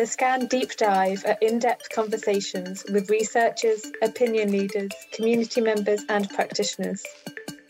[0.00, 6.26] The Scan Deep Dive are in depth conversations with researchers, opinion leaders, community members, and
[6.30, 7.04] practitioners.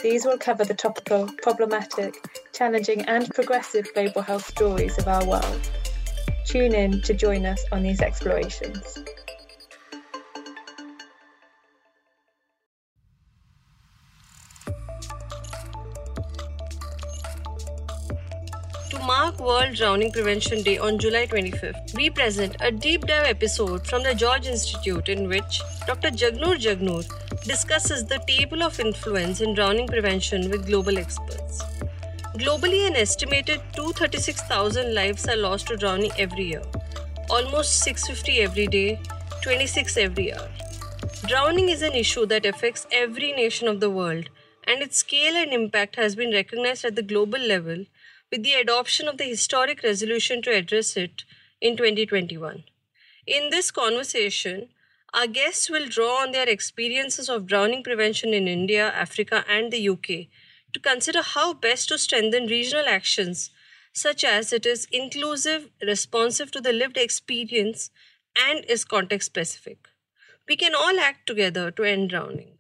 [0.01, 2.15] These will cover the topical, problematic,
[2.53, 5.71] challenging, and progressive global health stories of our world.
[6.47, 8.97] Tune in to join us on these explorations.
[19.51, 24.15] World Drowning Prevention Day on July 25th, we present a deep dive episode from the
[24.15, 26.11] George Institute in which Dr.
[26.11, 27.03] Jagnoor Jagnoor
[27.43, 31.65] discusses the table of influence in drowning prevention with global experts.
[32.37, 36.63] Globally, an estimated 236,000 lives are lost to drowning every year,
[37.29, 39.01] almost 650 every day,
[39.43, 40.49] 26 every hour.
[41.27, 44.29] Drowning is an issue that affects every nation of the world,
[44.69, 47.85] and its scale and impact has been recognized at the global level
[48.31, 51.25] with the adoption of the historic resolution to address it
[51.61, 52.65] in 2021.
[53.27, 54.69] In this conversation,
[55.13, 59.89] our guests will draw on their experiences of drowning prevention in India, Africa, and the
[59.89, 60.29] UK
[60.73, 63.51] to consider how best to strengthen regional actions
[63.93, 67.91] such as it is inclusive, responsive to the lived experience,
[68.37, 69.89] and is context specific.
[70.49, 72.60] We can all act together to end drowning.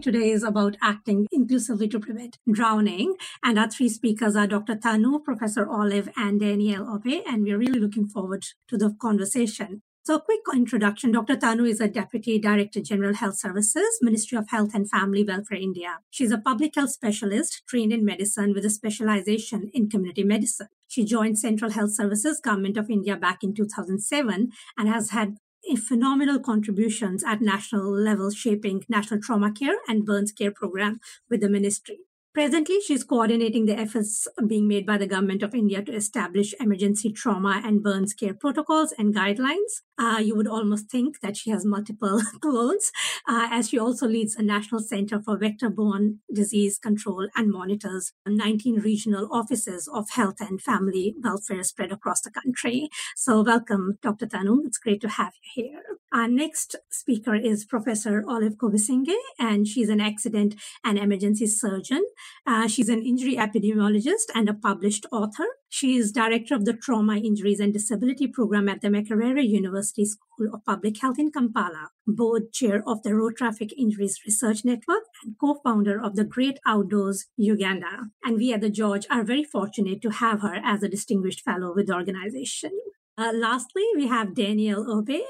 [0.00, 3.14] Today is about acting inclusively to prevent drowning.
[3.42, 4.76] And our three speakers are Dr.
[4.76, 7.22] Tanu, Professor Olive, and Danielle Obe.
[7.26, 9.82] And we're really looking forward to the conversation.
[10.02, 11.12] So, a quick introduction.
[11.12, 11.36] Dr.
[11.36, 15.98] Tanu is a Deputy Director General Health Services, Ministry of Health and Family Welfare, India.
[16.08, 20.68] She's a public health specialist trained in medicine with a specialization in community medicine.
[20.88, 25.36] She joined Central Health Services, Government of India back in 2007 and has had
[25.76, 31.48] phenomenal contributions at national level, shaping national trauma care and burns care program with the
[31.48, 31.98] ministry.
[32.32, 37.10] Presently, she's coordinating the efforts being made by the Government of India to establish emergency
[37.10, 39.82] trauma and burns care protocols and guidelines.
[40.00, 42.90] Uh, you would almost think that she has multiple clones,
[43.28, 48.80] uh, as she also leads a National Center for Vector-Borne Disease Control and monitors 19
[48.80, 52.88] regional offices of health and family welfare spread across the country.
[53.14, 54.26] So, welcome, Dr.
[54.26, 54.60] Tanu.
[54.64, 55.82] It's great to have you here.
[56.12, 62.04] Our next speaker is Professor Olive Kobusingye, and she's an accident and emergency surgeon.
[62.46, 65.46] Uh, she's an injury epidemiologist and a published author.
[65.68, 70.54] She is director of the Trauma, Injuries and Disability Program at the Makerere University School
[70.54, 75.36] of Public Health in Kampala, board chair of the Road Traffic Injuries Research Network, and
[75.40, 78.10] co-founder of the Great Outdoors Uganda.
[78.24, 81.74] And we at the George are very fortunate to have her as a distinguished fellow
[81.74, 82.72] with the organization.
[83.20, 85.20] Uh, lastly, we have Danielle Obe.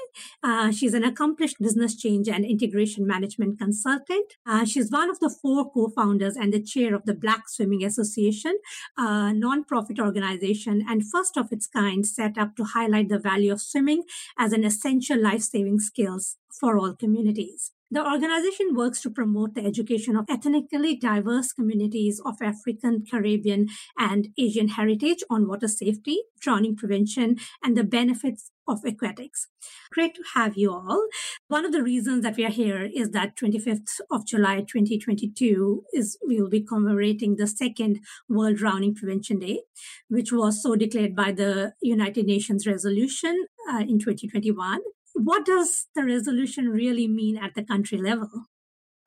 [0.41, 4.37] Uh, she's an accomplished business change and integration management consultant.
[4.45, 8.57] Uh, she's one of the four co-founders and the chair of the Black Swimming Association,
[8.97, 13.61] a nonprofit organization and first of its kind set up to highlight the value of
[13.61, 14.03] swimming
[14.39, 17.73] as an essential life-saving skills for all communities.
[17.93, 24.29] The organization works to promote the education of ethnically diverse communities of African, Caribbean, and
[24.37, 29.47] Asian heritage on water safety, drowning prevention, and the benefits of aquatics.
[29.91, 31.05] Great to have you all.
[31.49, 36.17] One of the reasons that we are here is that 25th of July 2022 is
[36.25, 37.99] we will be commemorating the second
[38.29, 39.63] World Drowning Prevention Day,
[40.07, 44.79] which was so declared by the United Nations resolution uh, in 2021
[45.13, 48.29] what does the resolution really mean at the country level?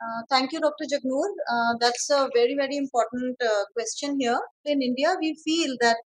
[0.05, 0.85] Uh, thank you, Dr.
[0.85, 1.29] Jagnoor.
[1.51, 4.41] Uh, that's a very, very important uh, question here.
[4.65, 5.97] In India, we feel that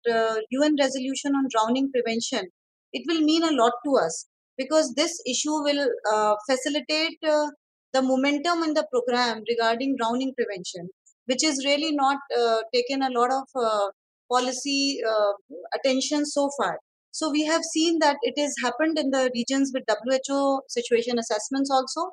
[0.51, 2.49] UN uh, resolution on drowning prevention,
[2.93, 4.27] it will mean a lot to us
[4.57, 7.49] because this issue will uh, facilitate uh,
[7.93, 10.89] the momentum in the program regarding drowning prevention,
[11.27, 12.19] which is really not
[12.75, 13.93] taken a lot of
[14.31, 15.01] policy
[15.75, 16.79] attention so far.
[17.19, 21.69] So we have seen that it has happened in the regions with WHO situation assessments
[21.69, 22.13] also,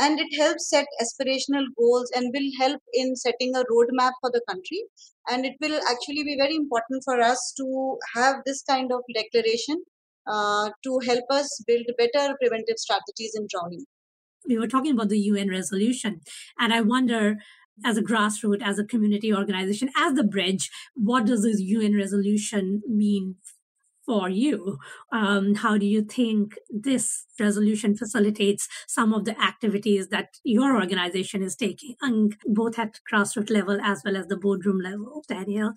[0.00, 4.40] and it helps set aspirational goals and will help in setting a roadmap for the
[4.48, 4.80] country.
[5.28, 9.84] And it will actually be very important for us to have this kind of declaration
[10.26, 13.84] uh, to help us build better preventive strategies in drowning.
[14.48, 16.22] We were talking about the UN resolution,
[16.58, 17.36] and I wonder
[17.84, 22.80] as a grassroots, as a community organization, as the bridge, what does this UN resolution
[22.88, 23.36] mean
[24.06, 24.78] for you.
[25.12, 31.42] Um, how do you think this resolution facilitates some of the activities that your organization
[31.42, 31.96] is taking,
[32.46, 35.74] both at grassroots level as well as the boardroom level, Danielle?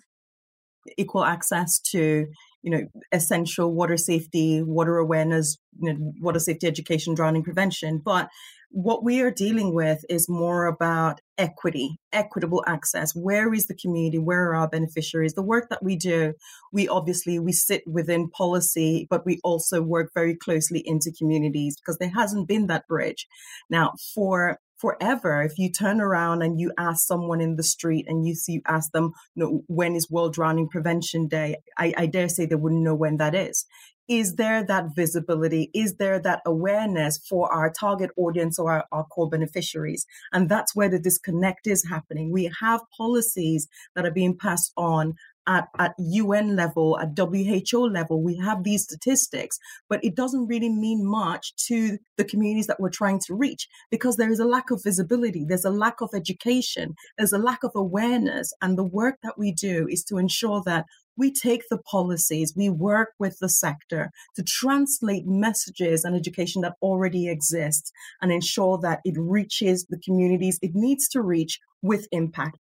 [0.96, 2.26] Equal access to
[2.62, 8.28] you know essential water safety, water awareness, you know, water safety education, drowning prevention, but
[8.72, 13.12] what we are dealing with is more about equity, equitable access.
[13.16, 14.18] Where is the community?
[14.18, 15.34] Where are our beneficiaries?
[15.34, 16.34] The work that we do,
[16.72, 21.98] we obviously we sit within policy, but we also work very closely into communities because
[21.98, 23.26] there hasn't been that bridge.
[23.68, 25.42] Now, for forever.
[25.42, 28.90] If you turn around and you ask someone in the street and you see, ask
[28.92, 31.56] them, you know, when is World Drowning Prevention Day?
[31.78, 33.66] I, I dare say they wouldn't know when that is.
[34.08, 35.70] Is there that visibility?
[35.72, 40.04] Is there that awareness for our target audience or our, our core beneficiaries?
[40.32, 42.32] And that's where the disconnect is happening.
[42.32, 45.14] We have policies that are being passed on
[45.50, 49.58] at, at UN level, at WHO level, we have these statistics,
[49.88, 54.16] but it doesn't really mean much to the communities that we're trying to reach because
[54.16, 57.72] there is a lack of visibility, there's a lack of education, there's a lack of
[57.74, 58.52] awareness.
[58.62, 60.86] And the work that we do is to ensure that
[61.16, 66.76] we take the policies, we work with the sector to translate messages and education that
[66.80, 67.90] already exists
[68.22, 72.59] and ensure that it reaches the communities it needs to reach with impact.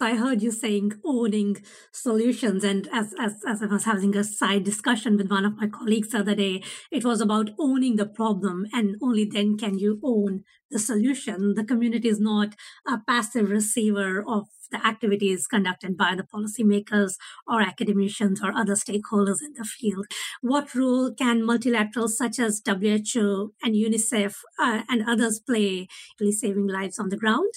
[0.00, 1.56] I heard you saying owning
[1.90, 2.62] solutions.
[2.62, 6.10] And as, as, as I was having a side discussion with one of my colleagues
[6.10, 6.62] the other day,
[6.92, 11.54] it was about owning the problem and only then can you own the solution.
[11.54, 12.54] The community is not
[12.86, 17.14] a passive receiver of the activities conducted by the policymakers
[17.48, 20.06] or academicians or other stakeholders in the field.
[20.42, 25.88] What role can multilaterals such as WHO and UNICEF uh, and others play
[26.20, 27.52] in saving lives on the ground?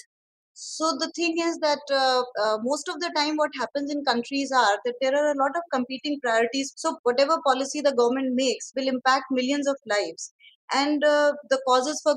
[0.64, 4.50] So the thing is that uh, uh, most of the time, what happens in countries
[4.52, 6.72] are that there are a lot of competing priorities.
[6.76, 10.32] So whatever policy the government makes will impact millions of lives,
[10.72, 12.14] and uh, the causes for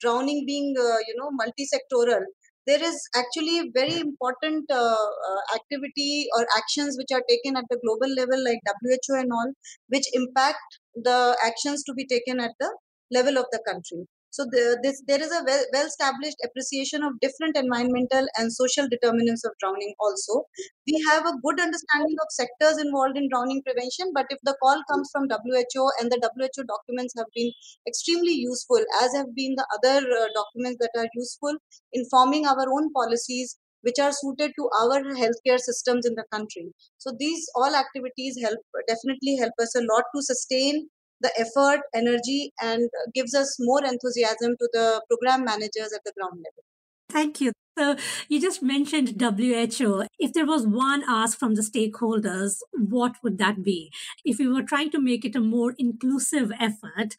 [0.00, 2.24] drowning being uh, you know multi-sectoral.
[2.66, 7.78] There is actually very important uh, uh, activity or actions which are taken at the
[7.84, 9.52] global level, like WHO and all,
[9.88, 12.76] which impact the actions to be taken at the
[13.12, 14.06] level of the country.
[14.34, 19.44] So the, this, there is a well, well-established appreciation of different environmental and social determinants
[19.46, 20.42] of drowning also.
[20.90, 24.82] We have a good understanding of sectors involved in drowning prevention, but if the call
[24.90, 27.52] comes from WHO and the WHO documents have been
[27.86, 31.54] extremely useful, as have been the other uh, documents that are useful
[31.92, 36.72] in forming our own policies which are suited to our healthcare systems in the country.
[36.98, 38.58] So these all activities help
[38.88, 40.88] definitely help us a lot to sustain
[41.20, 46.38] the effort, energy, and gives us more enthusiasm to the program managers at the ground
[46.38, 46.64] level.
[47.10, 47.52] Thank you.
[47.78, 47.96] So
[48.28, 50.04] you just mentioned WHO.
[50.18, 53.90] If there was one ask from the stakeholders, what would that be?
[54.24, 57.16] If we were trying to make it a more inclusive effort,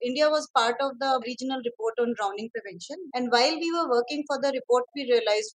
[0.00, 2.96] India was part of the regional report on drowning prevention.
[3.14, 5.56] And while we were working for the report, we realized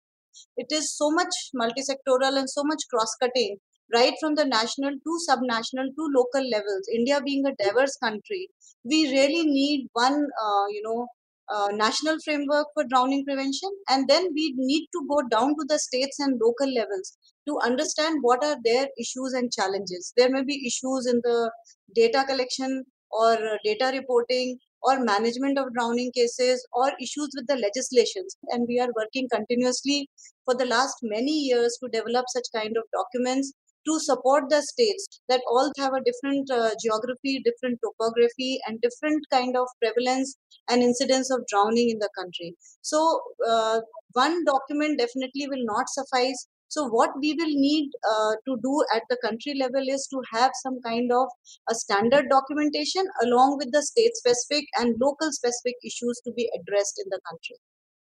[0.57, 3.57] it is so much multi-sectoral and so much cross-cutting
[3.93, 6.87] right from the national to subnational to local levels.
[6.93, 8.49] India being a diverse country,
[8.83, 11.07] we really need one, uh, you know,
[11.49, 15.77] uh, national framework for drowning prevention, and then we need to go down to the
[15.77, 17.17] states and local levels
[17.47, 20.13] to understand what are their issues and challenges.
[20.15, 21.51] There may be issues in the
[21.93, 28.35] data collection or data reporting or management of drowning cases or issues with the legislations.
[28.47, 30.09] And we are working continuously
[30.45, 33.53] for the last many years to develop such kind of documents
[33.87, 39.25] to support the states that all have a different uh, geography, different topography, and different
[39.31, 40.35] kind of prevalence
[40.69, 42.55] and incidence of drowning in the country.
[42.81, 43.81] So, uh,
[44.13, 46.47] one document definitely will not suffice.
[46.67, 50.51] So, what we will need uh, to do at the country level is to have
[50.63, 51.27] some kind of
[51.69, 57.01] a standard documentation along with the state specific and local specific issues to be addressed
[57.03, 57.57] in the country.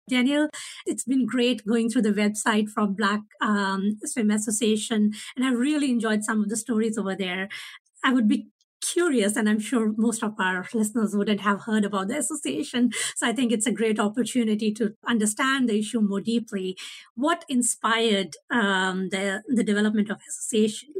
[0.09, 0.49] Daniel,
[0.85, 5.91] it's been great going through the website from Black um, Swim Association, and I really
[5.91, 7.49] enjoyed some of the stories over there.
[8.03, 8.47] I would be
[8.81, 12.91] curious, and I'm sure most of our listeners wouldn't have heard about the association.
[13.15, 16.77] So I think it's a great opportunity to understand the issue more deeply.
[17.15, 20.93] What inspired um, the the development of association?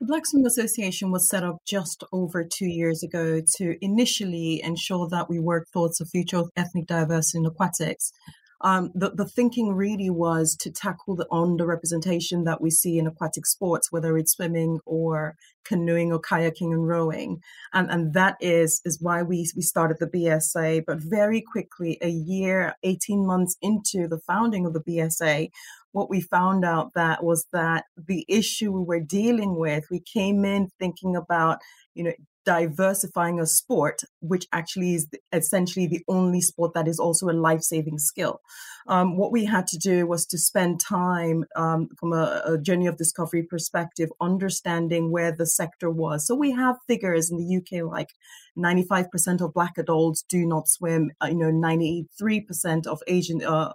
[0.00, 5.08] The Black Swim Association was set up just over two years ago to initially ensure
[5.08, 8.12] that we work towards a future of ethnic diversity in aquatics.
[8.60, 13.46] Um, the, the thinking really was to tackle the underrepresentation that we see in aquatic
[13.46, 17.40] sports, whether it's swimming or canoeing or kayaking and rowing.
[17.72, 20.84] And, and that is, is why we, we started the BSA.
[20.86, 25.50] But very quickly, a year, 18 months into the founding of the BSA,
[25.98, 30.44] what we found out that was that the issue we were dealing with, we came
[30.44, 31.58] in thinking about,
[31.92, 32.12] you know,
[32.46, 37.62] diversifying a sport, which actually is essentially the only sport that is also a life
[37.62, 38.40] saving skill.
[38.86, 42.86] Um, what we had to do was to spend time um, from a, a, journey
[42.86, 46.26] of discovery perspective, understanding where the sector was.
[46.26, 48.14] So we have figures in the UK like
[48.56, 53.44] 95% of Black adults do not swim, uh, you know, 93% of Asian.
[53.44, 53.72] Uh,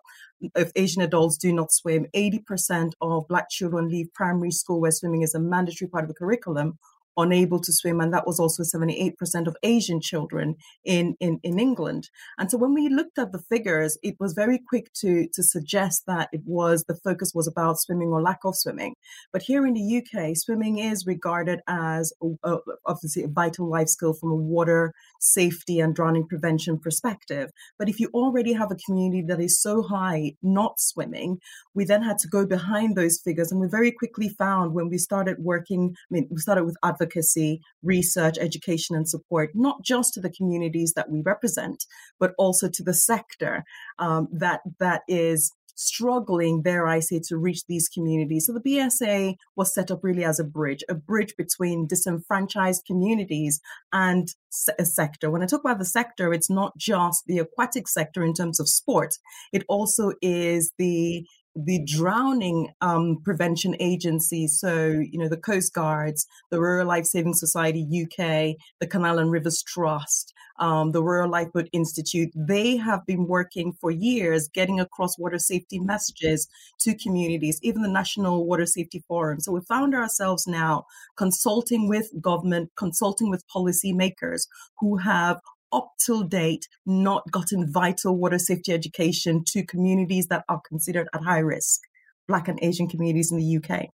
[0.55, 2.07] of Asian adults do not swim.
[2.15, 6.13] 80% of Black children leave primary school where swimming is a mandatory part of the
[6.13, 6.77] curriculum
[7.17, 9.13] unable to swim, and that was also 78%
[9.47, 12.09] of Asian children in, in, in England.
[12.37, 16.03] And so when we looked at the figures, it was very quick to, to suggest
[16.07, 18.95] that it was the focus was about swimming or lack of swimming.
[19.31, 24.13] But here in the UK, swimming is regarded as a, obviously a vital life skill
[24.13, 27.51] from a water safety and drowning prevention perspective.
[27.77, 31.39] But if you already have a community that is so high not swimming,
[31.73, 33.51] we then had to go behind those figures.
[33.51, 37.61] And we very quickly found when we started working, I mean, we started with advocacy,
[37.81, 41.85] research, education, and support, not just to the communities that we represent,
[42.19, 43.63] but also to the sector
[43.99, 48.45] um, that that is struggling, there I say, to reach these communities.
[48.45, 53.59] So the BSA was set up really as a bridge, a bridge between disenfranchised communities
[53.91, 54.27] and
[54.77, 55.31] a sector.
[55.31, 58.69] When I talk about the sector, it's not just the aquatic sector in terms of
[58.69, 59.15] sport.
[59.51, 66.25] It also is the the drowning um, prevention agencies, so you know the Coast Guards,
[66.51, 71.67] the Royal Life Saving Society UK, the Canal and Rivers Trust, um, the Royal Lifeboat
[71.73, 76.47] Institute, they have been working for years getting across water safety messages
[76.79, 79.39] to communities, even the National Water Safety Forum.
[79.39, 80.85] So we found ourselves now
[81.17, 84.47] consulting with government, consulting with policymakers
[84.79, 85.39] who have
[85.73, 91.23] up till date not gotten vital water safety education to communities that are considered at
[91.23, 91.81] high risk,
[92.27, 93.87] Black and Asian communities in the UK,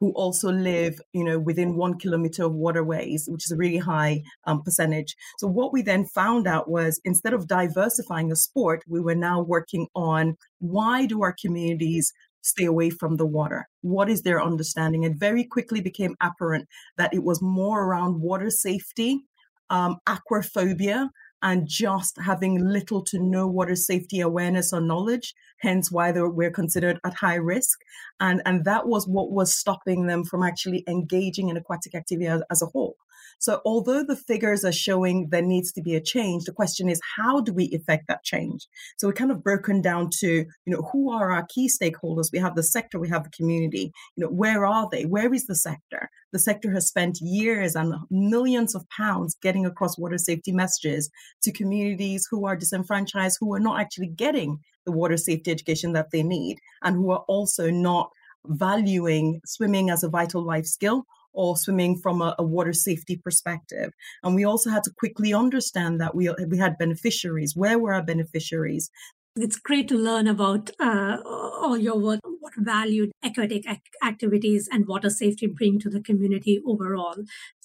[0.00, 4.22] who also live, you know, within one kilometer of waterways, which is a really high
[4.46, 5.14] um, percentage.
[5.38, 9.42] So what we then found out was instead of diversifying the sport, we were now
[9.42, 12.12] working on why do our communities
[12.42, 13.66] stay away from the water?
[13.82, 15.02] What is their understanding?
[15.02, 19.24] It very quickly became apparent that it was more around water safety,
[19.68, 21.08] um, aquaphobia,
[21.42, 26.50] and just having little to no water safety awareness or knowledge, hence why they were
[26.50, 27.78] considered at high risk.
[28.20, 32.42] And, and that was what was stopping them from actually engaging in aquatic activity as,
[32.50, 32.96] as a whole.
[33.38, 37.00] So although the figures are showing there needs to be a change, the question is
[37.16, 38.66] how do we effect that change?
[38.96, 42.32] So we're kind of broken down to, you know, who are our key stakeholders?
[42.32, 43.92] We have the sector, we have the community.
[44.16, 45.04] You know, where are they?
[45.04, 46.10] Where is the sector?
[46.32, 51.10] The sector has spent years and millions of pounds getting across water safety messages
[51.42, 56.10] to communities who are disenfranchised, who are not actually getting the water safety education that
[56.10, 58.10] they need, and who are also not
[58.46, 61.04] valuing swimming as a vital life skill
[61.36, 63.92] or swimming from a, a, water safety perspective.
[64.22, 67.54] And we also had to quickly understand that we, we had beneficiaries.
[67.54, 68.90] Where were our beneficiaries?
[69.36, 73.64] It's great to learn about uh, all your work, what valued aquatic
[74.02, 77.16] activities and water safety bring to the community overall.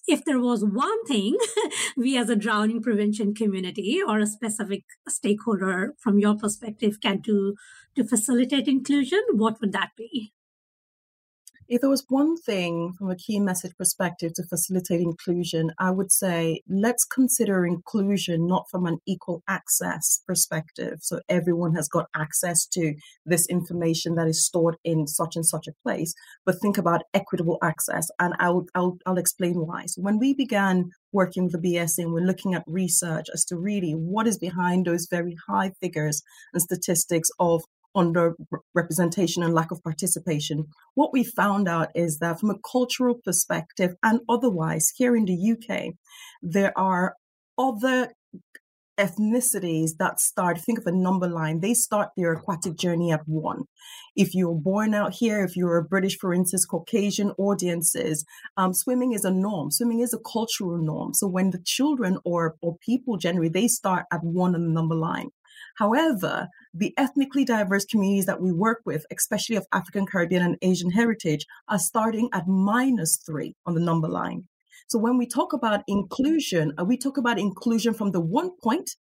[0.06, 1.38] If there was one thing
[1.98, 7.56] we as a drowning prevention community or a specific stakeholder from your perspective can do
[7.96, 10.34] to facilitate inclusion, what would that be?
[11.72, 16.12] If there was one thing from a key message perspective to facilitate inclusion, I would
[16.12, 21.00] say let's consider inclusion not from an equal access perspective.
[21.02, 25.66] So everyone has got access to this information that is stored in such and such
[25.66, 26.14] a place,
[26.46, 28.10] but think about equitable access.
[28.20, 29.86] And I'll, I'll, I'll explain why.
[29.86, 33.56] So when we began working with the BSA and we're looking at research as to
[33.56, 37.64] really what is behind those very high figures and statistics of
[37.96, 38.36] under
[38.74, 43.96] representation and lack of participation, what we found out is that from a cultural perspective
[44.04, 45.94] and otherwise, here in the UK,
[46.42, 47.16] there are
[47.58, 48.14] other
[49.00, 53.64] ethnicities that start, think of a number line, they start their aquatic journey at one.
[54.16, 58.26] If you're born out here, if you're a British, for instance, Caucasian audiences,
[58.58, 59.72] um, swimming is a norm.
[59.72, 61.14] Swimming is a cultural norm.
[61.14, 64.96] So when the children or, or people generally, they start at one on the number
[64.96, 65.30] line.
[65.82, 70.92] However, the ethnically diverse communities that we work with, especially of African, Caribbean, and Asian
[70.92, 74.44] heritage, are starting at minus three on the number line.
[74.90, 78.92] So when we talk about inclusion, are we talk about inclusion from the one point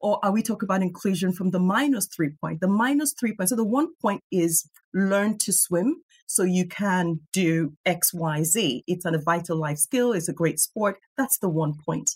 [0.00, 2.62] or are we talking about inclusion from the minus three point?
[2.62, 3.50] The minus three point.
[3.50, 5.96] So the one point is learn to swim
[6.30, 8.84] so you can do X, Y, Z.
[8.86, 10.12] It's a vital life skill.
[10.12, 10.98] It's a great sport.
[11.18, 12.08] That's the one point.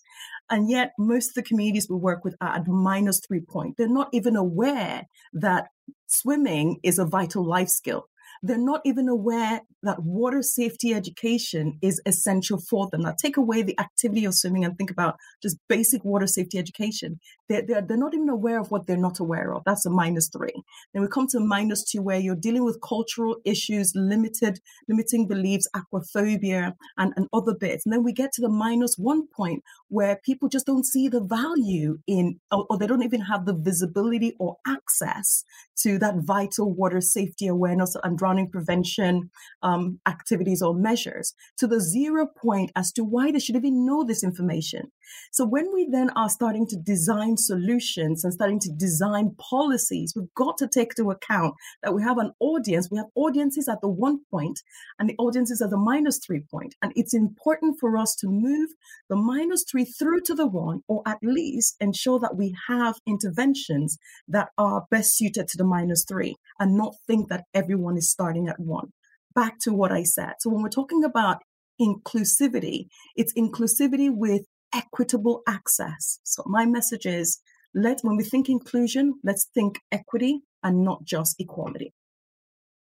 [0.49, 3.75] And yet most of the communities we work with are at minus three point.
[3.76, 5.02] They're not even aware
[5.33, 5.66] that
[6.06, 8.06] swimming is a vital life skill
[8.45, 13.03] they're not even aware that water safety education is essential for them.
[13.03, 17.21] Now, take away the activity of swimming and think about just basic water safety education.
[17.49, 19.63] They're, they're, they're not even aware of what they're not aware of.
[19.65, 20.53] That's a minus three.
[20.93, 25.69] Then we come to minus two, where you're dealing with cultural issues, limited, limiting beliefs,
[25.75, 27.87] aquaphobia, and, and other bits.
[27.87, 29.63] And then we get to the minus one point,
[29.95, 33.55] where people just don't see the value in, or, or, they don't even have the
[33.55, 35.45] visibility or access
[35.77, 39.31] to that vital water safety awareness and drowning prevention
[39.63, 44.03] um, activities or measures to the zero point as to why they should even know
[44.03, 44.91] this information.
[45.32, 50.34] So when we then are starting to design solutions and starting to design policies, we've
[50.34, 52.88] got to take into account that we have an audience.
[52.90, 54.61] We have audiences at the one point
[54.99, 56.75] and the audiences at the minus three point.
[56.82, 58.70] And it's important for us to move
[59.08, 63.99] the minus three through to the one, or at least ensure that we have interventions
[64.28, 68.49] that are best suited to the minus three and not think that everyone is starting
[68.49, 68.92] at one.
[69.34, 70.34] Back to what I said.
[70.40, 71.38] So when we're talking about
[71.80, 74.42] inclusivity, it's inclusivity with
[74.75, 76.19] equitable access.
[76.25, 77.40] So my message is
[77.75, 81.93] let when we think inclusion, let's think equity and not just equality.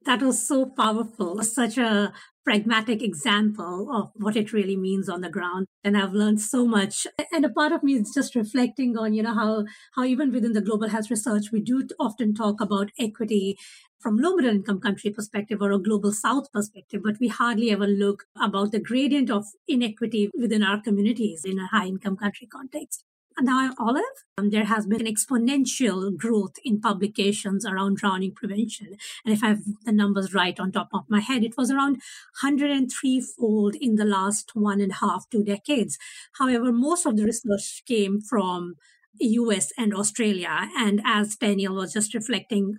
[0.05, 1.43] That was so powerful.
[1.43, 2.13] Such a
[2.45, 5.67] pragmatic example of what it really means on the ground.
[5.85, 7.07] And I've learned so much.
[7.33, 10.53] And a part of me is just reflecting on, you know, how, how even within
[10.53, 13.57] the global health research, we do often talk about equity
[14.01, 17.87] from low middle income country perspective or a global south perspective, but we hardly ever
[17.87, 23.05] look about the gradient of inequity within our communities in a high income country context.
[23.43, 24.05] Now, Olive,
[24.39, 28.97] um, there has been an exponential growth in publications around drowning prevention.
[29.25, 31.95] And if I have the numbers right on top of my head, it was around
[32.41, 35.99] 103 fold in the last one and a half, two decades.
[36.39, 38.77] However, most of the research came from
[39.21, 40.69] US and Australia.
[40.77, 42.79] And as Daniel was just reflecting,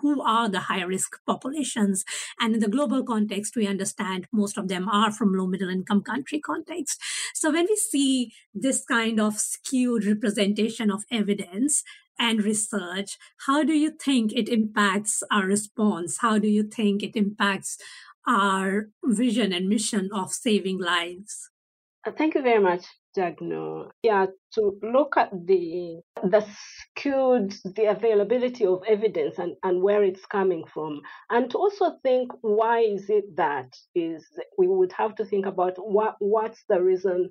[0.00, 2.04] who are the high risk populations?
[2.40, 6.02] And in the global context, we understand most of them are from low middle income
[6.02, 7.00] country context.
[7.34, 11.82] So when we see this kind of skewed representation of evidence,
[12.18, 16.18] and research, how do you think it impacts our response?
[16.18, 17.78] How do you think it impacts
[18.26, 21.50] our vision and mission of saving lives?
[22.06, 22.84] Uh, thank you very much,
[23.16, 23.90] Jagnoor.
[24.02, 26.46] Yeah, to look at the the
[26.96, 31.00] skewed the availability of evidence and, and where it's coming from.
[31.30, 35.76] And to also think why is it that is we would have to think about
[35.78, 37.30] what what's the reason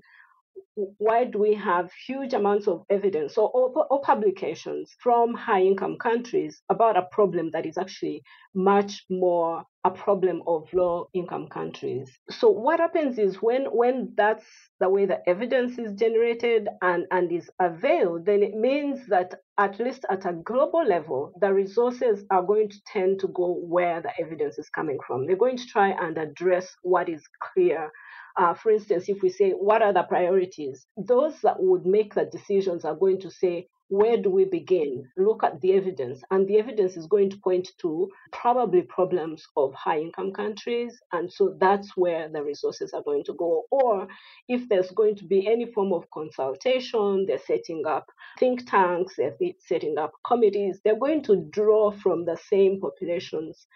[0.98, 5.98] why do we have huge amounts of evidence or, or, or, publications from high income
[5.98, 8.22] countries about a problem that is actually
[8.54, 12.12] much more a problem of low income countries?
[12.30, 14.46] So what happens is when when that's
[14.80, 19.80] the way the evidence is generated and and is availed then it means that at
[19.80, 24.12] least at a global level the resources are going to tend to go where the
[24.22, 25.26] evidence is coming from.
[25.26, 27.92] They're going to try and address what is clear
[28.38, 30.86] uh, for instance, if we say, what are the priorities?
[30.96, 35.06] Those that would make the decisions are going to say, where do we begin?
[35.18, 36.22] Look at the evidence.
[36.30, 41.00] And the evidence is going to point to probably problems of high income countries.
[41.14, 43.64] And so that's where the resources are going to go.
[43.72, 44.08] Or
[44.50, 49.36] if there's going to be any form of consultation, they're setting up think tanks, they're
[49.60, 53.68] setting up committees, they're going to draw from the same populations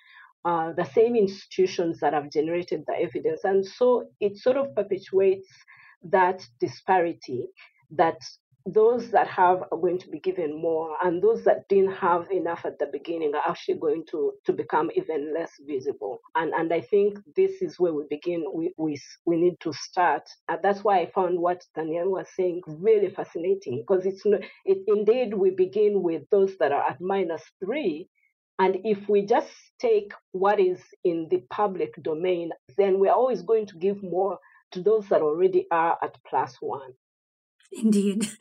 [0.45, 3.41] uh, the same institutions that have generated the evidence.
[3.43, 5.47] And so it sort of perpetuates
[6.03, 7.47] that disparity
[7.91, 8.17] that
[8.67, 12.63] those that have are going to be given more and those that didn't have enough
[12.63, 16.21] at the beginning are actually going to, to become even less visible.
[16.35, 18.45] And and i think this is where we begin.
[18.53, 20.29] We we, we need to start.
[20.47, 24.23] And that's why i found what danielle was saying really fascinating because it's
[24.65, 28.07] it indeed we begin with those that are at minus three
[28.61, 33.65] and if we just take what is in the public domain, then we're always going
[33.65, 34.37] to give more
[34.73, 36.93] to those that already are at plus one.
[37.71, 38.27] Indeed.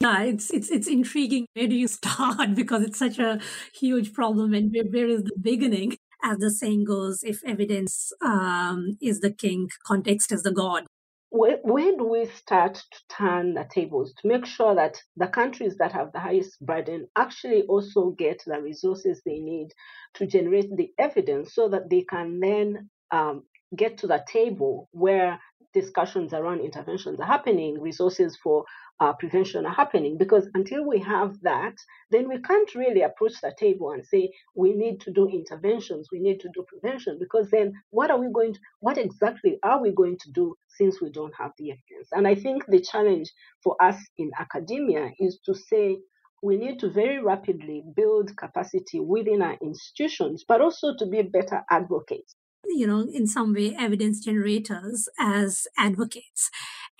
[0.00, 1.46] Yeah, it's it's it's intriguing.
[1.54, 2.54] Where do you start?
[2.54, 3.40] Because it's such a
[3.74, 5.96] huge problem, and where, where is the beginning?
[6.22, 10.84] As the saying goes, if evidence um, is the king, context is the god
[11.30, 15.76] where, where do we start to turn the tables to make sure that the countries
[15.78, 19.68] that have the highest burden actually also get the resources they need
[20.14, 23.42] to generate the evidence so that they can then um,
[23.76, 25.38] get to the table where
[25.74, 28.64] discussions around interventions are happening, resources for
[29.00, 30.16] uh, prevention are happening.
[30.18, 31.74] Because until we have that,
[32.10, 36.20] then we can't really approach the table and say we need to do interventions, we
[36.20, 37.18] need to do prevention.
[37.18, 38.60] Because then, what are we going to?
[38.80, 42.08] What exactly are we going to do since we don't have the evidence?
[42.12, 43.30] And I think the challenge
[43.62, 45.98] for us in academia is to say
[46.42, 51.62] we need to very rapidly build capacity within our institutions, but also to be better
[51.70, 56.50] advocates you know, in some way, evidence generators as advocates.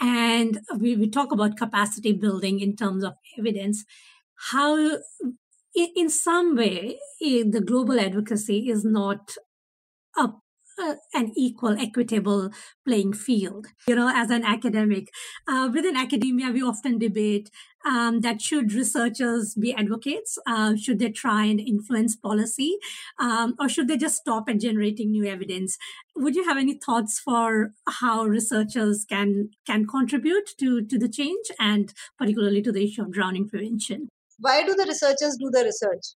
[0.00, 3.84] And we, we talk about capacity building in terms of evidence.
[4.50, 4.98] How,
[5.74, 9.36] in some way, the global advocacy is not
[10.16, 10.28] a
[10.80, 12.50] uh, an equal, equitable
[12.86, 13.66] playing field.
[13.88, 15.08] You know, as an academic,
[15.48, 17.50] uh, within academia, we often debate
[17.84, 20.38] um, that should researchers be advocates?
[20.46, 22.78] Uh, should they try and influence policy?
[23.18, 25.78] Um, or should they just stop at generating new evidence?
[26.16, 31.46] Would you have any thoughts for how researchers can can contribute to, to the change
[31.58, 34.08] and particularly to the issue of drowning prevention?
[34.38, 36.14] Why do the researchers do the research?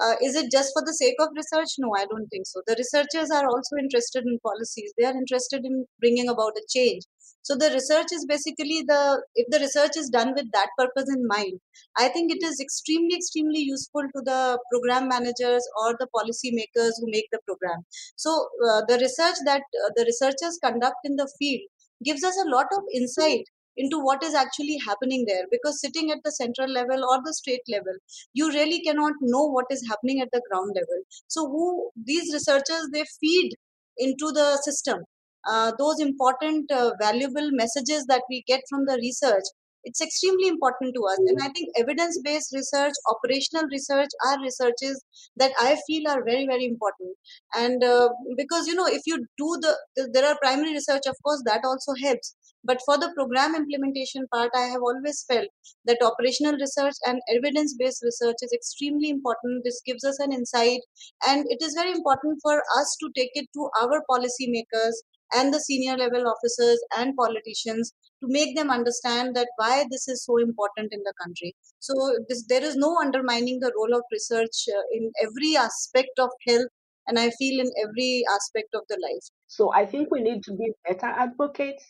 [0.00, 1.74] Uh, is it just for the sake of research?
[1.78, 2.62] No, I don't think so.
[2.66, 4.92] The researchers are also interested in policies.
[4.96, 7.02] They are interested in bringing about a change.
[7.42, 11.26] So the research is basically the if the research is done with that purpose in
[11.26, 11.60] mind,
[11.96, 16.98] I think it is extremely extremely useful to the program managers or the policy makers
[17.00, 17.84] who make the program.
[18.16, 21.62] So uh, the research that uh, the researchers conduct in the field
[22.04, 23.44] gives us a lot of insight
[23.76, 27.62] into what is actually happening there because sitting at the central level or the state
[27.68, 27.94] level
[28.34, 32.88] you really cannot know what is happening at the ground level so who these researchers
[32.92, 33.52] they feed
[33.96, 35.04] into the system
[35.48, 39.44] uh, those important uh, valuable messages that we get from the research
[39.84, 41.18] it's extremely important to us.
[41.26, 45.02] And i think evidence based research operational research are researches
[45.36, 47.16] that i feel are very very important.
[47.56, 51.42] And uh, because you know if you do the there are primary research of course
[51.46, 52.36] that also helps.
[52.62, 55.48] But for the program implementation part, I have always felt
[55.86, 59.64] that operational research and evidence based research is extremely important.
[59.64, 60.80] This gives us an insight,
[61.26, 64.92] and it is very important for us to take it to our policymakers
[65.34, 70.24] and the senior level officers and politicians to make them understand that why this is
[70.24, 71.94] so important in the country so
[72.28, 76.68] this, there is no undermining the role of research uh, in every aspect of health
[77.06, 80.52] and i feel in every aspect of the life so i think we need to
[80.56, 81.84] be better advocates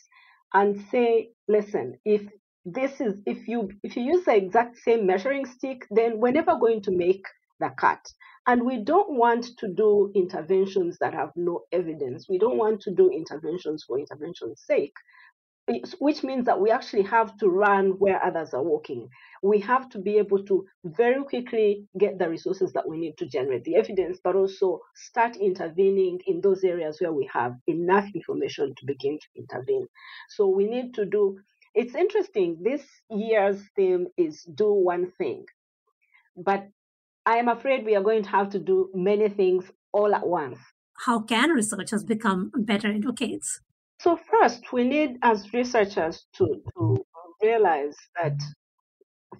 [0.52, 2.22] and say, listen, if
[2.64, 6.56] this is if you if you use the exact same measuring stick, then we're never
[6.56, 7.24] going to make
[7.58, 8.00] the cut.
[8.50, 12.28] And we don't want to do interventions that have no evidence.
[12.28, 14.94] We don't want to do interventions for intervention's sake
[15.98, 19.08] which means that we actually have to run where others are walking.
[19.40, 23.26] We have to be able to very quickly get the resources that we need to
[23.26, 28.74] generate the evidence, but also start intervening in those areas where we have enough information
[28.78, 29.86] to begin to intervene.
[30.28, 31.38] So we need to do,
[31.72, 35.44] it's interesting, this year's theme is do one thing.
[36.36, 36.66] But
[37.30, 40.58] I am afraid we are going to have to do many things all at once.
[41.06, 43.60] How can researchers become better advocates?
[44.00, 47.06] So first, we need as researchers to, to
[47.40, 48.36] realize that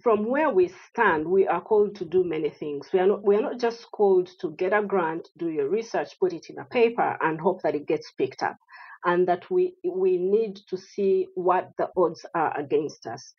[0.05, 2.87] from where we stand, we are called to do many things.
[2.93, 6.11] We are not we are not just called to get a grant, do your research,
[6.21, 8.57] put it in a paper, and hope that it gets picked up.
[9.05, 13.35] And that we we need to see what the odds are against us.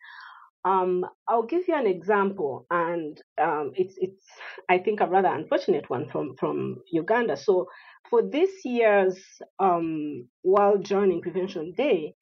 [0.64, 4.24] Um, I'll give you an example, and um, it's it's
[4.68, 7.36] I think a rather unfortunate one from from Uganda.
[7.36, 7.68] So
[8.08, 9.18] for this year's
[9.58, 12.14] um, World Drowning Prevention Day,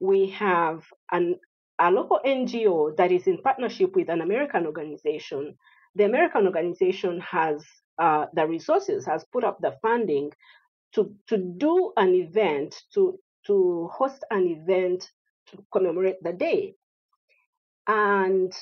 [0.00, 1.36] we have an,
[1.78, 5.56] a local NGO that is in partnership with an American organization.
[5.94, 7.64] The American organization has
[7.98, 10.30] uh, the resources, has put up the funding
[10.94, 15.10] to, to do an event, to, to host an event
[15.48, 16.74] to commemorate the day.
[17.86, 18.52] And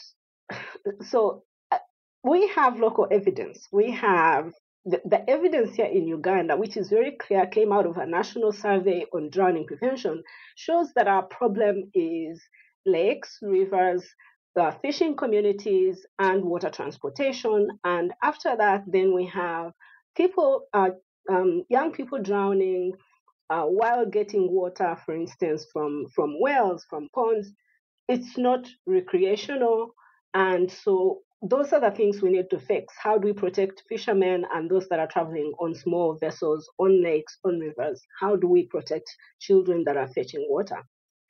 [1.02, 1.78] so uh,
[2.24, 3.68] we have local evidence.
[3.72, 4.52] We have
[4.84, 8.52] the, the, evidence here in Uganda, which is very clear, came out of a national
[8.52, 10.22] survey on drowning prevention,
[10.56, 12.42] shows that our problem is
[12.86, 14.04] lakes, rivers,
[14.56, 17.68] the fishing communities, and water transportation.
[17.84, 19.72] And after that, then we have
[20.16, 20.90] people, uh,
[21.28, 22.92] um, young people drowning
[23.50, 27.52] uh, while getting water, for instance, from, from wells, from ponds.
[28.10, 29.94] It's not recreational.
[30.34, 32.92] And so those are the things we need to fix.
[33.00, 37.38] How do we protect fishermen and those that are traveling on small vessels, on lakes,
[37.44, 38.02] on rivers?
[38.18, 40.82] How do we protect children that are fetching water?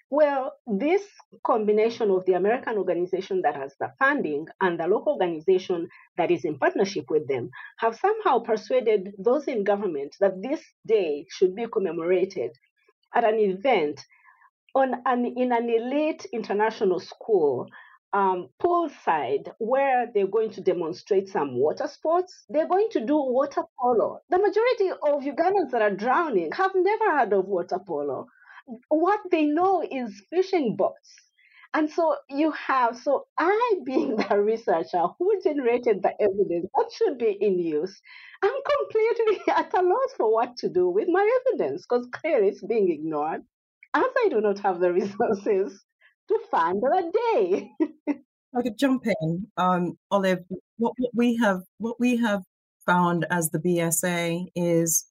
[0.09, 1.03] Well, this
[1.45, 6.47] combination of the American organization that has the funding and the local organization that is
[6.47, 11.67] in partnership with them have somehow persuaded those in government that this day should be
[11.69, 12.53] commemorated
[13.15, 14.03] at an event
[14.75, 17.67] on an, in an elite international school
[18.13, 22.45] um, poolside where they're going to demonstrate some water sports.
[22.49, 24.21] They're going to do water polo.
[24.31, 28.27] The majority of Ugandans that are drowning have never heard of water polo.
[28.89, 31.15] What they know is fishing boats.
[31.75, 37.19] And so you have, so I being the researcher who generated the evidence that should
[37.19, 38.01] be in use,
[38.43, 42.63] I'm completely at a loss for what to do with my evidence because clearly it's
[42.63, 43.43] being ignored.
[43.95, 45.85] As I do not have the resources
[46.29, 47.71] to find a day.
[48.57, 50.41] I could jump in, um, Olive.
[50.79, 52.43] What, what we have, what we have
[52.87, 55.07] found as the BSA is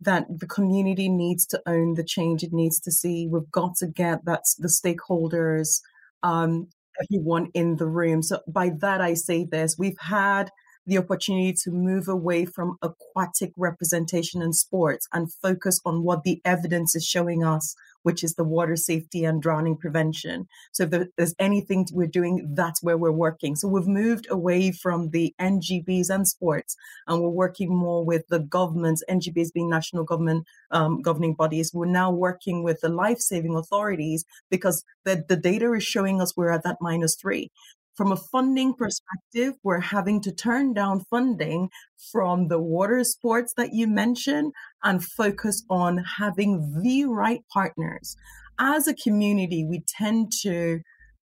[0.00, 3.28] that the community needs to own the change it needs to see.
[3.30, 5.80] We've got to get that's the stakeholders,
[6.22, 6.68] um,
[7.02, 8.22] everyone in the room.
[8.22, 10.50] So by that I say this: we've had
[10.88, 16.40] the opportunity to move away from aquatic representation in sports and focus on what the
[16.44, 20.48] evidence is showing us which is the water safety and drowning prevention.
[20.72, 23.56] So if there's anything we're doing, that's where we're working.
[23.56, 26.74] So we've moved away from the NGBs and sports,
[27.06, 31.72] and we're working more with the governments, NGBs being national government um, governing bodies.
[31.74, 36.36] We're now working with the life saving authorities because the, the data is showing us
[36.36, 37.50] we're at that minus three.
[37.98, 41.68] From a funding perspective, we're having to turn down funding
[42.12, 44.52] from the water sports that you mentioned
[44.84, 48.14] and focus on having the right partners.
[48.56, 50.78] As a community, we tend to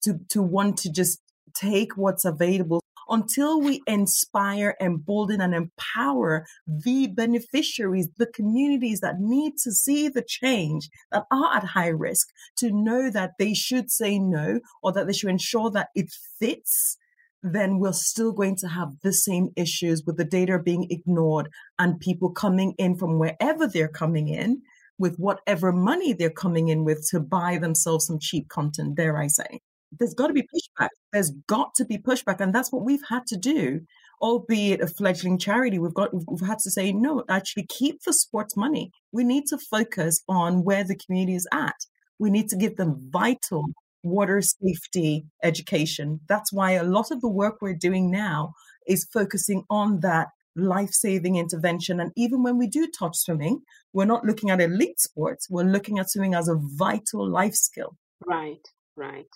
[0.04, 1.20] to to want to just
[1.52, 9.54] take what's available until we inspire, embolden, and empower the beneficiaries, the communities that need
[9.64, 14.18] to see the change that are at high risk to know that they should say
[14.18, 16.96] no or that they should ensure that it fits
[17.42, 21.98] then we're still going to have the same issues with the data being ignored and
[21.98, 24.62] people coming in from wherever they're coming in
[24.98, 29.26] with whatever money they're coming in with to buy themselves some cheap content, dare I
[29.26, 29.60] say
[29.98, 30.88] there's got to be pushback.
[31.12, 33.80] There's got to be pushback, and that's what we've had to do.
[34.20, 37.24] Albeit a fledgling charity, we've got we've had to say no.
[37.28, 38.90] Actually, keep the sports money.
[39.10, 41.74] We need to focus on where the community is at.
[42.18, 43.64] We need to give them vital
[44.04, 46.20] water safety education.
[46.28, 48.54] That's why a lot of the work we're doing now
[48.86, 52.00] is focusing on that life saving intervention.
[52.00, 55.98] And even when we do touch swimming, we're not looking at elite sports, we're looking
[55.98, 57.96] at swimming as a vital life skill.
[58.26, 59.26] Right, right.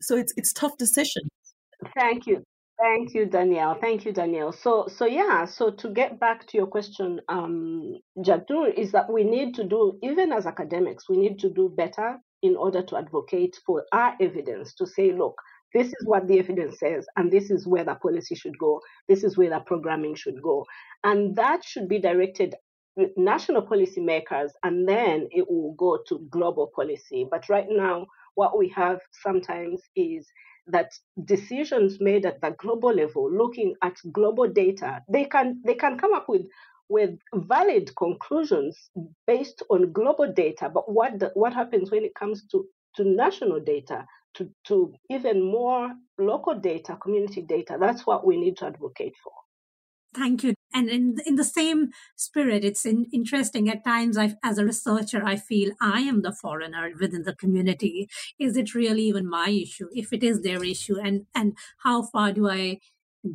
[0.00, 1.30] So it's it's tough decisions.
[1.96, 2.42] Thank you.
[2.80, 3.76] Thank you, Danielle.
[3.80, 4.52] Thank you, Danielle.
[4.52, 5.46] So, so yeah.
[5.46, 9.98] So to get back to your question, um, Jagnoor, is that we need to do,
[10.00, 14.74] even as academics, we need to do better in order to advocate for our evidence
[14.74, 15.34] to say, look,
[15.74, 18.80] this is what the evidence says, and this is where the policy should go.
[19.08, 20.64] This is where the programming should go,
[21.02, 22.54] and that should be directed
[22.98, 27.24] with national policymakers and then it will go to global policy.
[27.30, 28.06] But right now,
[28.38, 30.28] what we have sometimes is
[30.68, 30.90] that
[31.24, 36.14] decisions made at the global level, looking at global data, they can they can come
[36.14, 36.46] up with
[36.88, 38.76] with valid conclusions
[39.26, 40.70] based on global data.
[40.72, 42.64] But what the, what happens when it comes to
[42.96, 47.76] to national data, to to even more local data, community data?
[47.80, 49.32] That's what we need to advocate for.
[50.18, 50.54] Thank you.
[50.74, 55.24] And in, in the same spirit, it's in, interesting at times I, as a researcher,
[55.24, 58.08] I feel I am the foreigner within the community.
[58.38, 59.88] Is it really even my issue?
[59.92, 62.80] If it is their issue and, and how far do I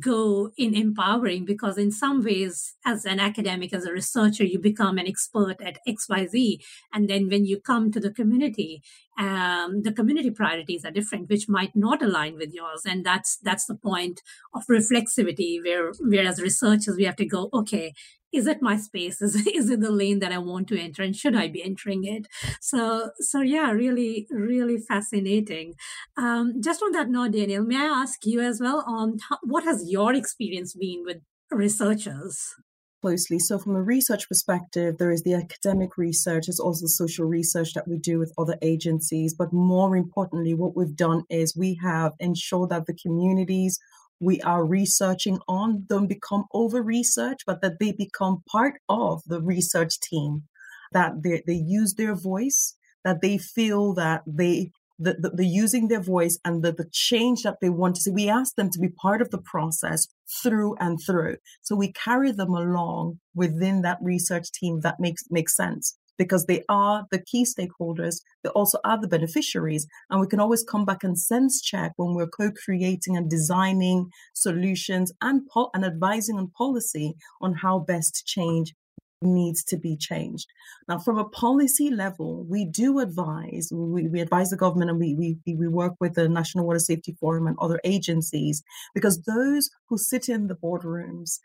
[0.00, 4.96] go in empowering because in some ways as an academic as a researcher you become
[4.96, 6.56] an expert at xyz
[6.92, 8.82] and then when you come to the community
[9.18, 12.82] um, the community priorities are different which might not align with yours.
[12.84, 14.22] And that's that's the point
[14.54, 17.94] of reflexivity where whereas researchers we have to go okay
[18.34, 21.16] is it my space is, is it the lane that i want to enter and
[21.16, 22.26] should i be entering it
[22.60, 25.74] so so yeah really really fascinating
[26.16, 29.64] um, just on that note daniel may i ask you as well on how, what
[29.64, 31.18] has your experience been with
[31.50, 32.54] researchers
[33.04, 33.38] closely.
[33.38, 37.74] So, from a research perspective, there is the academic research, there's also the social research
[37.74, 39.34] that we do with other agencies.
[39.34, 43.78] But more importantly, what we've done is we have ensured that the communities
[44.24, 49.40] we are researching on don't become over research, but that they become part of the
[49.40, 50.44] research team,
[50.92, 55.88] that they, they use their voice, that they feel that they the, the, the, using
[55.88, 58.12] their voice and the, the change that they want to see.
[58.12, 60.06] We ask them to be part of the process
[60.40, 61.38] through and through.
[61.62, 66.62] So we carry them along within that research team that makes makes sense because they
[66.68, 68.20] are the key stakeholders.
[68.42, 69.86] They also are the beneficiaries.
[70.10, 75.12] And we can always come back and sense check when we're co-creating and designing solutions
[75.20, 75.42] and,
[75.74, 78.74] and advising on policy on how best change
[79.24, 80.46] needs to be changed.
[80.88, 85.14] Now, from a policy level, we do advise, we, we advise the government and we,
[85.14, 88.62] we, we work with the National Water Safety Forum and other agencies
[88.94, 91.38] because those who sit in the boardrooms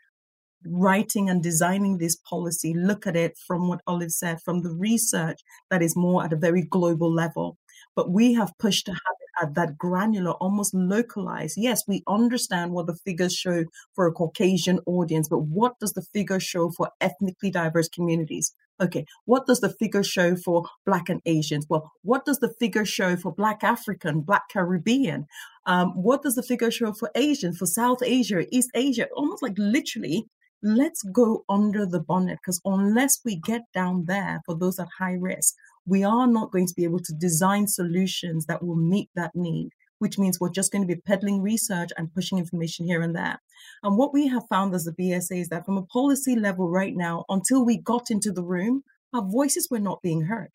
[0.64, 5.40] writing and designing this policy look at it from what Olive said, from the research
[5.70, 7.56] that is more at a very global level.
[7.96, 11.54] But we have pushed to have it at that granular, almost localized.
[11.56, 16.02] Yes, we understand what the figures show for a Caucasian audience, but what does the
[16.02, 18.54] figure show for ethnically diverse communities?
[18.80, 21.66] Okay, what does the figure show for Black and Asians?
[21.68, 25.26] Well, what does the figure show for Black African, Black Caribbean?
[25.66, 29.06] Um, what does the figure show for Asian, for South Asia, East Asia?
[29.14, 30.26] Almost like literally
[30.62, 35.14] let's go under the bonnet because unless we get down there for those at high
[35.14, 35.54] risk,
[35.86, 39.70] we are not going to be able to design solutions that will meet that need,
[39.98, 43.40] which means we're just going to be peddling research and pushing information here and there.
[43.82, 46.94] And what we have found as the BSA is that from a policy level right
[46.94, 50.50] now, until we got into the room, our voices were not being heard.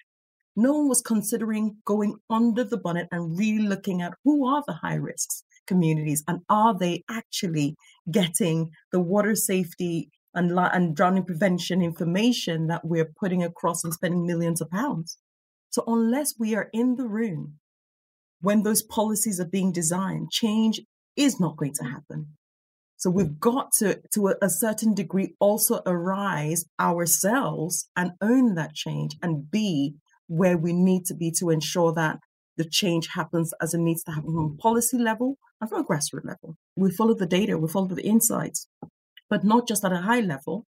[0.55, 4.73] No one was considering going under the bonnet and really looking at who are the
[4.73, 7.75] high risks communities and are they actually
[8.11, 14.25] getting the water safety and, and drowning prevention information that we're putting across and spending
[14.25, 15.17] millions of pounds.
[15.69, 17.59] So unless we are in the room
[18.41, 20.81] when those policies are being designed, change
[21.15, 22.27] is not going to happen.
[22.97, 23.39] So we've mm.
[23.39, 29.49] got to, to a, a certain degree, also arise ourselves and own that change and
[29.49, 29.95] be
[30.27, 32.19] where we need to be to ensure that
[32.57, 34.59] the change happens as it needs to happen from a mm.
[34.59, 36.55] policy level and from a grassroots level.
[36.75, 38.67] We follow the data, we follow the insights,
[39.29, 40.65] but not just at a high level.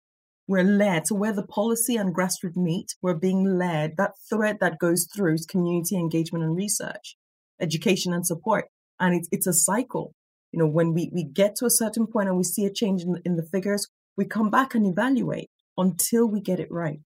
[0.48, 2.94] We're led to where the policy and grassroots meet.
[3.02, 3.98] We're being led.
[3.98, 7.18] That thread that goes through is community engagement and research,
[7.60, 8.66] education and support.
[9.00, 10.14] And it's, it's a cycle.
[10.52, 13.02] You know, when we, we get to a certain point and we see a change
[13.02, 17.00] in, in the figures, we come back and evaluate until we get it right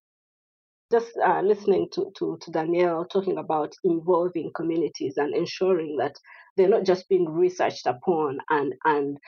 [0.90, 6.16] just uh, listening to, to, to Danielle talking about involving communities and ensuring that
[6.56, 9.18] they're not just being researched upon and, and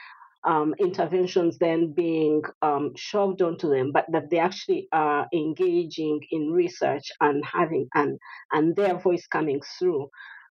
[0.44, 6.50] um, interventions then being um, shoved onto them, but that they actually are engaging in
[6.50, 8.18] research and having and
[8.50, 10.08] and their voice coming through.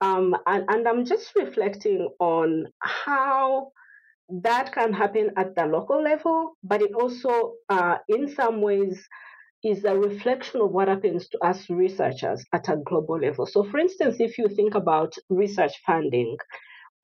[0.00, 3.72] Um, and, and I'm just reflecting on how
[4.30, 9.06] that can happen at the local level, but it also, uh, in some ways,
[9.62, 13.46] is a reflection of what happens to us researchers at a global level.
[13.46, 16.36] So, for instance, if you think about research funding,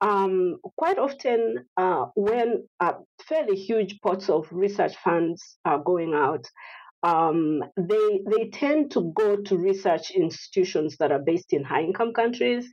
[0.01, 2.93] um, quite often uh, when uh,
[3.27, 6.45] fairly huge pots of research funds are going out,
[7.03, 12.13] um, they they tend to go to research institutions that are based in high income
[12.13, 12.67] countries,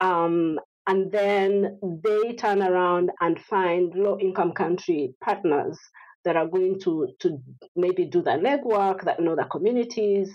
[0.00, 5.78] um, and then they turn around and find low income country partners
[6.26, 7.38] that are going to, to
[7.74, 10.30] maybe do the legwork, that know the communities,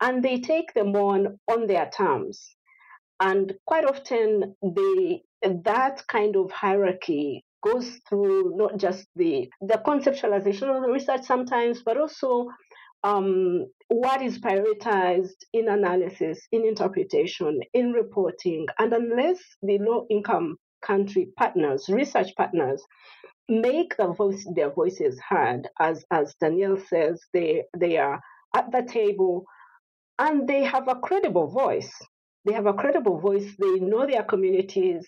[0.00, 2.56] and they take them on on their terms.
[3.20, 10.74] And quite often, they, that kind of hierarchy goes through not just the, the conceptualization
[10.74, 12.48] of the research sometimes, but also
[13.04, 18.66] um, what is prioritized in analysis, in interpretation, in reporting.
[18.78, 22.82] And unless the low income country partners, research partners,
[23.60, 25.68] make the voice, their voices heard.
[25.80, 28.20] As as Danielle says, they they are
[28.56, 29.44] at the table
[30.18, 31.92] and they have a credible voice.
[32.44, 33.54] They have a credible voice.
[33.58, 35.06] They know their communities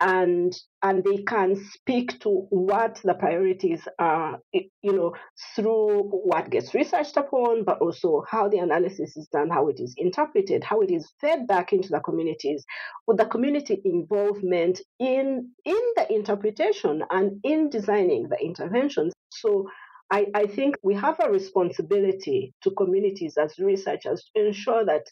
[0.00, 5.12] and and they can speak to what the priorities are you know
[5.54, 9.94] through what gets researched upon but also how the analysis is done how it is
[9.96, 12.64] interpreted how it is fed back into the communities.
[13.06, 19.12] With the community involvement in in the interpretation and in designing the interventions.
[19.30, 19.68] So
[20.10, 25.04] I, I think we have a responsibility to communities as researchers to ensure that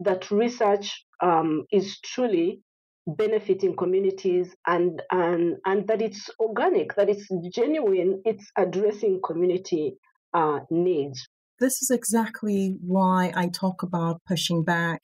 [0.00, 2.60] that research um, is truly
[3.06, 9.96] benefiting communities and and and that it's organic that it's genuine it's addressing community
[10.34, 11.26] uh, needs.
[11.58, 15.02] This is exactly why i talk about pushing back.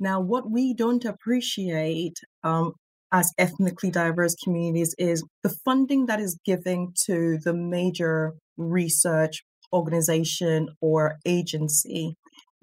[0.00, 2.72] Now what we don't appreciate um,
[3.12, 10.68] as ethnically diverse communities is the funding that is given to the major research organization
[10.80, 12.16] or agency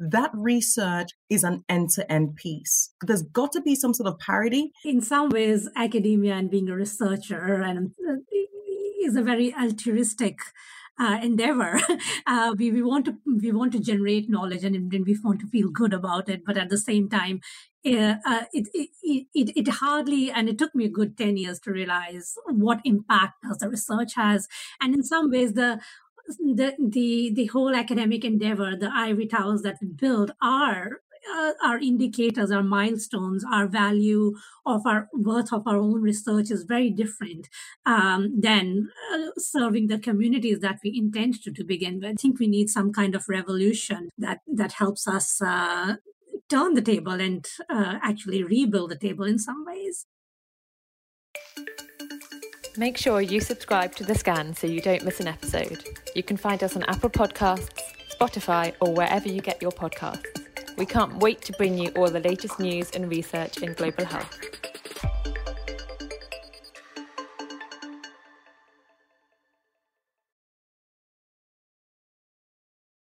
[0.09, 2.93] that research is an end to end piece.
[3.05, 4.71] There's got to be some sort of parity.
[4.83, 8.15] In some ways, academia and being a researcher and uh,
[9.03, 10.39] is a very altruistic
[10.99, 11.79] uh, endeavor.
[12.27, 15.47] Uh, we, we want to we want to generate knowledge and then we want to
[15.47, 17.41] feel good about it, but at the same time,
[17.85, 21.59] uh, uh it, it, it it hardly and it took me a good 10 years
[21.59, 24.47] to realize what impact does the research has
[24.79, 25.79] and in some ways the
[26.37, 31.01] the the the whole academic endeavor, the ivory towers that we build are
[31.35, 34.33] uh, our indicators, our milestones, our value
[34.65, 37.47] of our worth of our own research is very different
[37.85, 42.11] um, than uh, serving the communities that we intend to to begin with.
[42.11, 45.95] I think we need some kind of revolution that that helps us uh,
[46.49, 50.05] turn the table and uh, actually rebuild the table in some ways.
[52.81, 55.87] Make sure you subscribe to The Scan so you don't miss an episode.
[56.15, 57.79] You can find us on Apple Podcasts,
[58.19, 60.25] Spotify, or wherever you get your podcasts.
[60.79, 64.60] We can't wait to bring you all the latest news and research in global health.